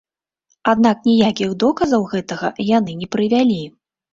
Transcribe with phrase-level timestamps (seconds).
[0.71, 3.63] Аднак ніякіх доказаў гэтага яны не прывялі.